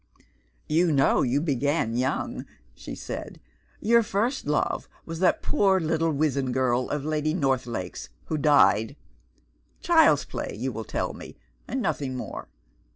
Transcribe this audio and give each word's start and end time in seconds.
"You 0.67 0.91
know 0.91 1.21
you 1.21 1.39
began 1.41 1.95
young," 1.95 2.47
she 2.73 2.95
said; 2.95 3.39
"your 3.79 4.01
first 4.01 4.47
love 4.47 4.89
was 5.05 5.19
that 5.19 5.43
poor 5.43 5.79
little 5.79 6.11
wizen 6.11 6.51
girl 6.51 6.89
of 6.89 7.05
Lady 7.05 7.35
Northlake's 7.35 8.09
who 8.25 8.39
died. 8.39 8.95
Child's 9.81 10.25
play, 10.25 10.55
you 10.57 10.71
will 10.71 10.85
tell 10.85 11.13
me, 11.13 11.37
and 11.67 11.83
nothing 11.83 12.15
more. 12.17 12.49